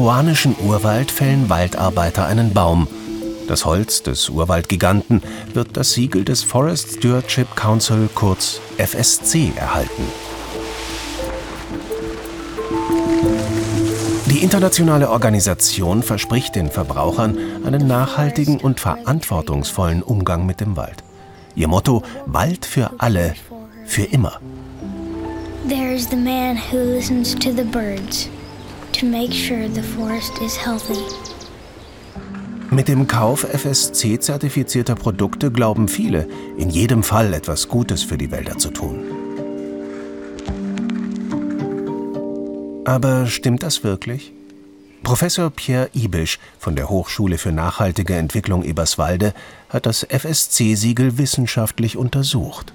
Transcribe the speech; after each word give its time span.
peruanischen 0.00 0.56
Urwald 0.66 1.10
fällen 1.10 1.50
Waldarbeiter 1.50 2.24
einen 2.24 2.54
Baum. 2.54 2.88
Das 3.46 3.66
Holz 3.66 4.02
des 4.02 4.30
Urwaldgiganten 4.30 5.22
wird 5.52 5.76
das 5.76 5.92
Siegel 5.92 6.24
des 6.24 6.42
Forest 6.42 6.94
Stewardship 6.94 7.54
Council 7.54 8.08
kurz 8.14 8.62
FSC 8.78 9.52
erhalten. 9.54 10.04
Die 14.24 14.38
internationale 14.38 15.10
Organisation 15.10 16.02
verspricht 16.02 16.54
den 16.54 16.70
Verbrauchern 16.70 17.36
einen 17.66 17.86
nachhaltigen 17.86 18.58
und 18.58 18.80
verantwortungsvollen 18.80 20.02
Umgang 20.02 20.46
mit 20.46 20.62
dem 20.62 20.78
Wald. 20.78 21.04
Ihr 21.54 21.68
Motto 21.68 22.02
Wald 22.24 22.64
für 22.64 22.90
alle, 22.96 23.34
für 23.84 24.04
immer. 24.04 24.40
There's 25.68 26.08
the 26.08 26.16
man 26.16 26.56
who 26.56 26.78
listens 26.78 27.34
to 27.34 27.50
the 27.54 27.64
birds 27.64 28.30
to 28.92 29.06
make 29.06 29.32
sure 29.32 29.68
the 29.68 29.82
forest 29.82 30.40
is 30.40 30.56
healthy. 30.56 31.00
Mit 32.70 32.86
dem 32.86 33.06
Kauf 33.08 33.44
FSC-zertifizierter 33.44 34.94
Produkte 34.94 35.50
glauben 35.50 35.88
viele, 35.88 36.28
in 36.56 36.70
jedem 36.70 37.02
Fall 37.02 37.34
etwas 37.34 37.66
Gutes 37.68 38.04
für 38.04 38.16
die 38.16 38.30
Wälder 38.30 38.58
zu 38.58 38.70
tun. 38.70 39.00
Aber 42.84 43.26
stimmt 43.26 43.62
das 43.62 43.82
wirklich? 43.82 44.32
Professor 45.02 45.50
Pierre 45.50 45.90
Ibisch 45.94 46.38
von 46.58 46.76
der 46.76 46.88
Hochschule 46.88 47.38
für 47.38 47.52
nachhaltige 47.52 48.14
Entwicklung 48.14 48.62
Eberswalde 48.62 49.34
hat 49.68 49.86
das 49.86 50.06
FSC-Siegel 50.08 51.18
wissenschaftlich 51.18 51.96
untersucht. 51.96 52.72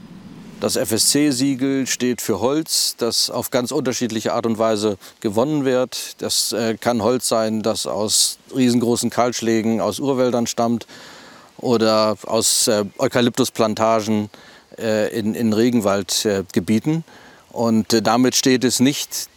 Das 0.65 0.77
FSC-Siegel 0.77 1.85
steht 1.85 2.21
für 2.21 2.39
Holz, 2.39 2.95
das 2.97 3.29
auf 3.29 3.51
ganz 3.51 3.71
unterschiedliche 3.71 4.33
Art 4.33 4.47
und 4.47 4.57
Weise 4.57 4.97
gewonnen 5.19 5.63
wird. 5.63 6.19
Das 6.23 6.53
äh, 6.53 6.75
kann 6.75 7.03
Holz 7.03 7.27
sein, 7.27 7.61
das 7.61 7.85
aus 7.85 8.39
riesengroßen 8.55 9.11
Kahlschlägen 9.11 9.79
aus 9.79 9.99
Urwäldern 9.99 10.47
stammt 10.47 10.87
oder 11.57 12.17
aus 12.25 12.67
äh, 12.67 12.83
Eukalyptusplantagen 12.97 14.31
äh, 14.79 15.15
in, 15.15 15.35
in 15.35 15.53
Regenwaldgebieten. 15.53 17.03
Und 17.51 18.07
damit 18.07 18.35
steht 18.35 18.63
es 18.63 18.79
nicht 18.79 19.29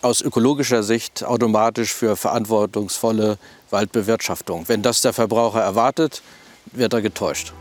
aus 0.00 0.20
ökologischer 0.20 0.84
Sicht 0.84 1.24
automatisch 1.24 1.92
für 1.92 2.14
verantwortungsvolle 2.14 3.38
Waldbewirtschaftung. 3.70 4.68
Wenn 4.68 4.82
das 4.82 5.00
der 5.00 5.12
Verbraucher 5.12 5.62
erwartet, 5.62 6.22
wird 6.66 6.92
er 6.92 7.02
getäuscht. 7.02 7.52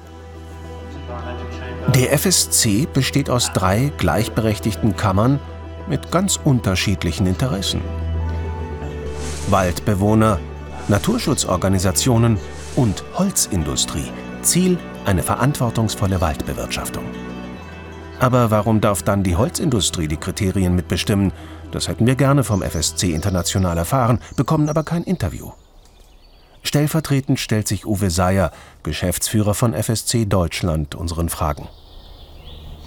Der 1.94 2.18
FSC 2.18 2.88
besteht 2.92 3.30
aus 3.30 3.52
drei 3.54 3.92
gleichberechtigten 3.98 4.96
Kammern 4.96 5.40
mit 5.88 6.12
ganz 6.12 6.40
unterschiedlichen 6.44 7.28
Interessen. 7.28 7.82
Waldbewohner, 9.50 10.40
Naturschutzorganisationen 10.88 12.38
und 12.76 13.04
Holzindustrie. 13.14 14.12
Ziel 14.42 14.78
eine 15.06 15.24
verantwortungsvolle 15.24 16.22
Waldbewirtschaftung. 16.22 17.04
Aber 18.20 18.50
warum 18.50 18.82
darf 18.82 19.04
dann 19.04 19.24
die 19.24 19.36
Holzindustrie 19.36 20.08
die 20.08 20.18
Kriterien 20.18 20.76
mitbestimmen? 20.76 21.32
Das 21.72 21.88
hätten 21.88 22.08
wir 22.08 22.16
gerne 22.16 22.44
vom 22.44 22.62
FSC 22.62 23.12
international 23.14 23.78
erfahren, 23.78 24.20
bekommen 24.36 24.70
aber 24.70 24.84
kein 24.84 25.04
Interview. 25.04 25.52
Stellvertretend 26.66 27.40
stellt 27.40 27.68
sich 27.68 27.86
Uwe 27.86 28.10
Seyer, 28.10 28.52
Geschäftsführer 28.82 29.54
von 29.54 29.76
FSC 29.76 30.26
Deutschland, 30.26 30.96
unseren 30.96 31.30
Fragen. 31.30 31.68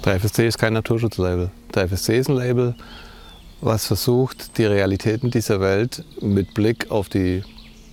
Der 0.05 0.17
FSC 0.19 0.49
ist 0.49 0.59
kein 0.59 0.73
Naturschutzlabel. 0.73 1.53
Der 1.77 1.85
FSC 1.85 2.19
ist 2.19 2.29
ein 2.29 2.37
Label, 2.37 2.75
was 3.61 3.87
versucht, 3.87 4.59
die 4.59 4.65
Realitäten 4.65 5.31
dieser 5.31 5.61
Welt 5.61 6.05
mit 6.21 6.55
Blick 6.55 6.91
auf 6.91 7.09
die 7.09 7.45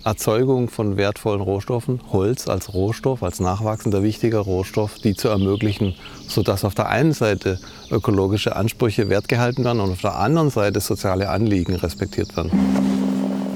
Erzeugung 0.03 0.69
von 0.69 0.97
wertvollen 0.97 1.41
Rohstoffen, 1.41 2.01
Holz 2.11 2.47
als 2.47 2.73
Rohstoff, 2.73 3.21
als 3.21 3.39
nachwachsender 3.39 4.01
wichtiger 4.01 4.39
Rohstoff, 4.39 4.95
die 4.95 5.13
zu 5.13 5.27
ermöglichen, 5.27 5.95
sodass 6.27 6.65
auf 6.65 6.73
der 6.73 6.89
einen 6.89 7.13
Seite 7.13 7.59
ökologische 7.91 8.55
Ansprüche 8.55 9.09
wertgehalten 9.09 9.63
werden 9.63 9.81
und 9.81 9.91
auf 9.91 10.01
der 10.01 10.15
anderen 10.15 10.49
Seite 10.49 10.79
soziale 10.79 11.29
Anliegen 11.29 11.75
respektiert 11.75 12.35
werden. 12.35 13.04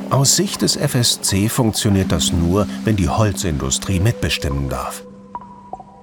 Aus 0.10 0.36
Sicht 0.36 0.64
des 0.64 0.76
FSC 0.76 1.50
funktioniert 1.50 2.12
das 2.12 2.34
nur, 2.34 2.68
wenn 2.84 2.96
die 2.96 3.10
Holzindustrie 3.10 4.00
mitbestimmen 4.00 4.68
darf. 4.68 5.04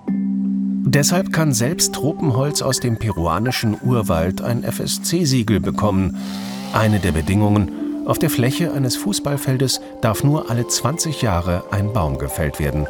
Deshalb 0.08 1.32
kann 1.32 1.52
selbst 1.52 1.92
Tropenholz 1.92 2.62
aus 2.62 2.78
dem 2.78 2.98
peruanischen 2.98 3.76
Urwald 3.82 4.42
ein 4.42 4.62
FSC-Siegel 4.62 5.58
bekommen. 5.58 6.16
Eine 6.72 7.00
der 7.00 7.10
Bedingungen, 7.10 8.06
auf 8.06 8.20
der 8.20 8.30
Fläche 8.30 8.72
eines 8.72 8.94
Fußballfeldes 8.94 9.80
darf 10.02 10.22
nur 10.22 10.50
alle 10.50 10.68
20 10.68 11.22
Jahre 11.22 11.64
ein 11.72 11.92
Baum 11.92 12.18
gefällt 12.18 12.60
werden. 12.60 12.86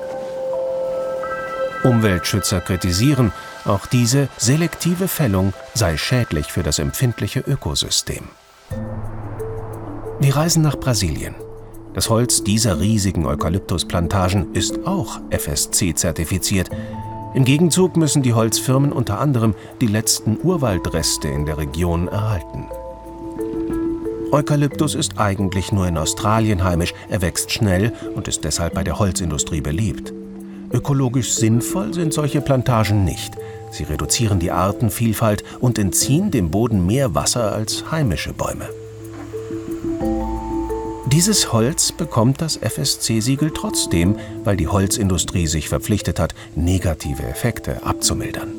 Umweltschützer 1.82 2.60
kritisieren, 2.60 3.32
auch 3.64 3.86
diese 3.86 4.28
selektive 4.36 5.08
Fällung 5.08 5.54
sei 5.72 5.96
schädlich 5.96 6.52
für 6.52 6.62
das 6.62 6.78
empfindliche 6.78 7.40
Ökosystem. 7.40 8.28
Wir 10.18 10.34
reisen 10.34 10.62
nach 10.62 10.76
Brasilien. 10.76 11.34
Das 11.92 12.08
Holz 12.08 12.42
dieser 12.42 12.80
riesigen 12.80 13.26
Eukalyptusplantagen 13.26 14.54
ist 14.54 14.86
auch 14.86 15.20
FSC-zertifiziert. 15.30 16.70
Im 17.34 17.44
Gegenzug 17.44 17.98
müssen 17.98 18.22
die 18.22 18.32
Holzfirmen 18.32 18.92
unter 18.92 19.20
anderem 19.20 19.54
die 19.82 19.86
letzten 19.86 20.38
Urwaldreste 20.42 21.28
in 21.28 21.44
der 21.44 21.58
Region 21.58 22.08
erhalten. 22.08 22.66
Eukalyptus 24.32 24.94
ist 24.94 25.18
eigentlich 25.18 25.70
nur 25.70 25.86
in 25.86 25.98
Australien 25.98 26.64
heimisch, 26.64 26.94
er 27.10 27.20
wächst 27.20 27.52
schnell 27.52 27.92
und 28.14 28.26
ist 28.26 28.42
deshalb 28.42 28.72
bei 28.72 28.84
der 28.84 28.98
Holzindustrie 28.98 29.60
beliebt. 29.60 30.14
Ökologisch 30.72 31.34
sinnvoll 31.34 31.92
sind 31.92 32.14
solche 32.14 32.40
Plantagen 32.40 33.04
nicht. 33.04 33.34
Sie 33.70 33.84
reduzieren 33.84 34.38
die 34.38 34.50
Artenvielfalt 34.50 35.44
und 35.60 35.78
entziehen 35.78 36.30
dem 36.30 36.50
Boden 36.50 36.86
mehr 36.86 37.14
Wasser 37.14 37.52
als 37.52 37.90
heimische 37.90 38.32
Bäume. 38.32 38.66
Dieses 41.16 41.50
Holz 41.50 41.92
bekommt 41.92 42.42
das 42.42 42.58
FSC-Siegel 42.58 43.50
trotzdem, 43.50 44.18
weil 44.44 44.58
die 44.58 44.68
Holzindustrie 44.68 45.46
sich 45.46 45.70
verpflichtet 45.70 46.20
hat, 46.20 46.34
negative 46.54 47.22
Effekte 47.22 47.82
abzumildern. 47.86 48.52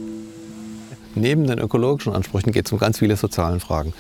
Neben 1.13 1.45
den 1.45 1.59
ökologischen 1.59 2.13
Ansprüchen 2.13 2.51
geht 2.51 2.65
es 2.65 2.71
um 2.71 2.79
ganz 2.79 2.97
viele 2.97 3.15
soziale 3.15 3.59
Fragen. 3.59 3.93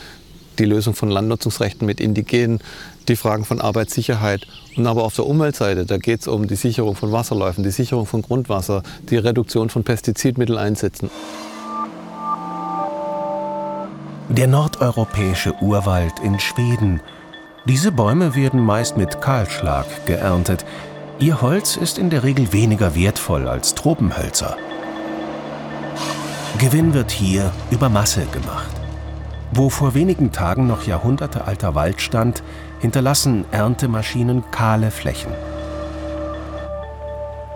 Die 0.57 0.65
Lösung 0.65 0.95
von 0.95 1.09
Landnutzungsrechten 1.09 1.85
mit 1.85 2.01
Indigenen, 2.01 2.59
die 3.07 3.15
Fragen 3.15 3.45
von 3.45 3.61
Arbeitssicherheit 3.61 4.47
und 4.75 4.87
aber 4.87 5.03
auf 5.03 5.13
der 5.13 5.27
Umweltseite, 5.27 5.85
da 5.85 5.99
geht 5.99 6.21
es 6.21 6.27
um 6.27 6.47
die 6.47 6.55
Sicherung 6.55 6.95
von 6.95 7.11
Wasserläufen, 7.11 7.63
die 7.63 7.69
Sicherung 7.69 8.07
von 8.07 8.23
Grundwasser, 8.23 8.81
die 9.11 9.17
Reduktion 9.17 9.69
von 9.69 9.83
Pestizidmitteleinsätzen. 9.83 11.11
Der 14.29 14.47
nordeuropäische 14.47 15.53
Urwald 15.61 16.13
in 16.23 16.39
Schweden 16.39 17.01
diese 17.67 17.91
Bäume 17.91 18.33
werden 18.33 18.61
meist 18.61 18.95
mit 18.95 19.19
Kahlschlag 19.19 19.85
geerntet. 20.05 20.65
Ihr 21.19 21.41
Holz 21.41 21.75
ist 21.75 21.97
in 21.97 22.09
der 22.09 22.23
Regel 22.23 22.53
weniger 22.53 22.95
wertvoll 22.95 23.45
als 23.45 23.75
Tropenhölzer. 23.75 24.55
Gewinn 26.59 26.93
wird 26.93 27.11
hier 27.11 27.51
über 27.69 27.89
Masse 27.89 28.25
gemacht. 28.27 28.71
Wo 29.51 29.69
vor 29.69 29.93
wenigen 29.95 30.31
Tagen 30.31 30.65
noch 30.65 30.87
jahrhundertealter 30.87 31.75
Wald 31.75 31.99
stand, 31.99 32.41
hinterlassen 32.79 33.43
Erntemaschinen 33.51 34.49
kahle 34.51 34.89
Flächen. 34.89 35.33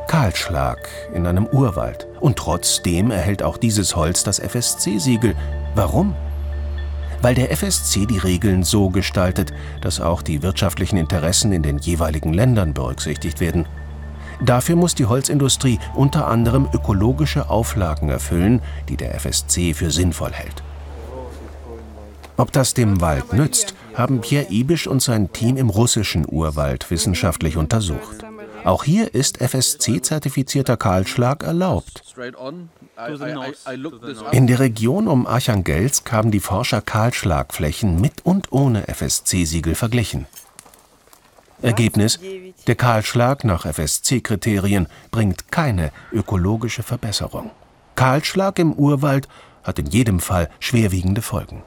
Kahlschlag 0.07 0.89
in 1.13 1.25
einem 1.25 1.45
Urwald. 1.45 2.05
Und 2.19 2.35
trotzdem 2.35 3.11
erhält 3.11 3.43
auch 3.43 3.55
dieses 3.55 3.95
Holz 3.95 4.25
das 4.25 4.39
FSC-Siegel. 4.39 5.35
Warum? 5.73 6.16
Weil 7.21 7.35
der 7.35 7.51
FSC 7.55 8.05
die 8.05 8.17
Regeln 8.17 8.63
so 8.63 8.89
gestaltet, 8.89 9.53
dass 9.81 9.99
auch 9.99 10.22
die 10.22 10.41
wirtschaftlichen 10.41 10.97
Interessen 10.97 11.51
in 11.51 11.63
den 11.63 11.78
jeweiligen 11.78 12.34
Ländern 12.34 12.73
berücksichtigt 12.73 13.40
werden. 13.40 13.67
Dafür 14.43 14.75
muss 14.75 14.96
die 14.96 15.05
Holzindustrie 15.05 15.79
unter 15.93 16.28
anderem 16.28 16.67
ökologische 16.73 17.49
Auflagen 17.49 18.09
erfüllen, 18.09 18.61
die 18.90 18.97
der 18.97 19.13
FSC 19.19 19.73
für 19.73 19.91
sinnvoll 19.91 20.31
hält. 20.31 20.63
Ob 22.37 22.51
das 22.51 22.73
dem 22.73 23.01
Wald 23.01 23.34
nützt, 23.34 23.75
haben 23.93 24.22
Pierre 24.22 24.47
Ibisch 24.49 24.87
und 24.87 25.01
sein 25.01 25.31
Team 25.31 25.57
im 25.57 25.69
russischen 25.69 26.25
Urwald 26.28 26.90
wissenschaftlich 26.90 27.55
untersucht. 27.55 28.25
Auch 28.63 28.84
hier 28.84 29.13
ist 29.16 29.40
FSC-zertifizierter 29.40 30.78
Kahlschlag 30.78 31.43
erlaubt. 31.43 32.03
In 34.31 34.47
der 34.47 34.59
Region 34.59 35.08
um 35.08 35.25
Archangelsk 35.25 36.11
haben 36.11 36.31
die 36.31 36.40
Forscher 36.40 36.81
Kahlschlagflächen 36.81 37.99
mit 37.99 38.23
und 38.23 38.52
ohne 38.52 38.87
FSC-Siegel 38.87 39.73
verglichen. 39.75 40.28
Ergebnis: 41.61 42.19
Der 42.67 42.75
Kahlschlag 42.75 43.43
nach 43.43 43.66
FSC-Kriterien 43.66 44.87
bringt 45.09 45.52
keine 45.52 45.91
ökologische 46.11 46.84
Verbesserung. 46.84 47.52
Kahlschlag 47.96 48.59
im 48.59 48.73
Urwald 48.73 49.28
hat 49.63 49.79
in 49.79 49.87
jedem 49.87 50.19
Fall 50.19 50.49
schwerwiegende 50.59 51.22
Folgen. 51.22 51.63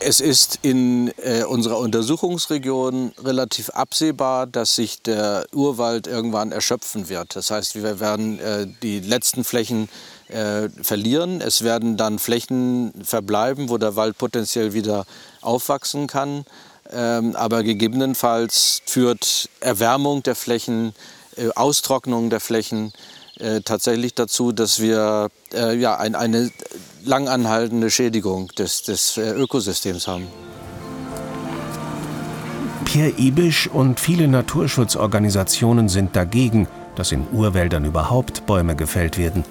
Es 0.00 0.20
ist 0.20 0.58
in 0.62 1.12
äh, 1.22 1.44
unserer 1.44 1.78
Untersuchungsregion 1.78 3.12
relativ 3.22 3.70
absehbar, 3.70 4.46
dass 4.46 4.74
sich 4.74 5.00
der 5.00 5.46
Urwald 5.52 6.06
irgendwann 6.06 6.52
erschöpfen 6.52 7.08
wird. 7.08 7.36
Das 7.36 7.50
heißt, 7.50 7.74
wir 7.74 8.00
werden 8.00 8.38
äh, 8.38 8.66
die 8.82 9.00
letzten 9.00 9.44
Flächen 9.44 9.88
äh, 10.28 10.68
verlieren. 10.82 11.40
Es 11.40 11.62
werden 11.62 11.96
dann 11.96 12.18
Flächen 12.18 12.92
verbleiben, 13.02 13.68
wo 13.68 13.78
der 13.78 13.96
Wald 13.96 14.18
potenziell 14.18 14.74
wieder 14.74 15.06
aufwachsen 15.40 16.06
kann. 16.06 16.44
Ähm, 16.92 17.34
aber 17.36 17.62
gegebenenfalls 17.62 18.82
führt 18.84 19.48
Erwärmung 19.60 20.22
der 20.22 20.34
Flächen, 20.34 20.94
äh, 21.36 21.48
Austrocknung 21.54 22.30
der 22.30 22.40
Flächen 22.40 22.92
äh, 23.38 23.62
tatsächlich 23.62 24.14
dazu, 24.14 24.52
dass 24.52 24.80
wir 24.80 25.28
äh, 25.52 25.76
ja, 25.76 25.96
ein, 25.96 26.14
eine 26.14 26.50
langanhaltende 27.06 27.90
Schädigung 27.90 28.48
des, 28.48 28.82
des 28.82 29.16
äh, 29.16 29.30
Ökosystems 29.30 30.06
haben. 30.06 30.26
Pierre 32.84 33.12
Ibisch 33.16 33.68
und 33.68 33.98
viele 33.98 34.28
Naturschutzorganisationen 34.28 35.88
sind 35.88 36.14
dagegen, 36.14 36.68
dass 36.96 37.12
in 37.12 37.26
Urwäldern 37.32 37.84
überhaupt 37.84 38.46
Bäume 38.46 38.76
gefällt 38.76 39.18
werden. 39.18 39.44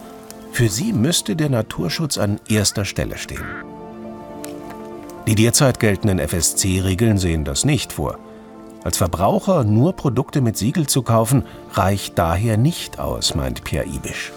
Für 0.52 0.70
sie 0.70 0.94
müsste 0.94 1.36
der 1.36 1.50
Naturschutz 1.50 2.18
an 2.18 2.40
erster 2.48 2.86
Stelle 2.86 3.18
stehen. 3.18 3.44
Die 5.28 5.36
derzeit 5.36 5.80
geltenden 5.80 6.20
FSC-Regeln 6.20 7.18
sehen 7.18 7.44
das 7.44 7.66
nicht 7.66 7.94
vor. 7.94 8.20
Als 8.84 8.98
Verbraucher 8.98 9.64
nur 9.64 9.94
Produkte 9.94 10.42
mit 10.42 10.58
Siegel 10.58 10.88
zu 10.88 11.02
kaufen, 11.02 11.44
reicht 11.72 12.18
daher 12.18 12.58
nicht 12.58 13.00
aus, 13.00 13.34
meint 13.34 13.64
Pierre 13.64 13.88
Ibisch. 13.88 14.32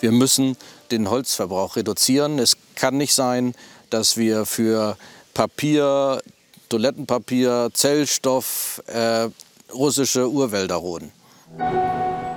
Wir 0.00 0.12
müssen 0.12 0.56
den 0.90 1.10
Holzverbrauch 1.10 1.76
reduzieren. 1.76 2.38
Es 2.38 2.56
kann 2.74 2.96
nicht 2.96 3.14
sein, 3.14 3.54
dass 3.90 4.16
wir 4.16 4.46
für 4.46 4.96
Papier, 5.34 6.20
Toilettenpapier, 6.68 7.70
Zellstoff 7.72 8.82
äh, 8.86 9.28
russische 9.72 10.30
Urwälder 10.30 10.76
roden. 10.76 11.12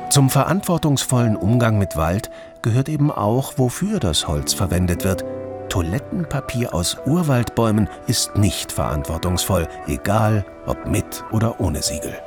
Zum 0.10 0.30
verantwortungsvollen 0.30 1.36
Umgang 1.36 1.78
mit 1.78 1.96
Wald 1.96 2.30
gehört 2.62 2.90
eben 2.90 3.12
auch, 3.12 3.58
wofür 3.58 4.00
das 4.00 4.28
Holz 4.28 4.54
verwendet 4.54 5.04
wird. 5.04 5.24
Toilettenpapier 5.70 6.74
aus 6.74 6.98
Urwaldbäumen 7.06 7.90
ist 8.08 8.36
nicht 8.36 8.72
verantwortungsvoll, 8.72 9.68
egal 9.88 10.46
ob 10.66 10.88
mit 10.88 11.24
oder 11.32 11.60
ohne 11.60 11.82
Siegel. 11.82 12.18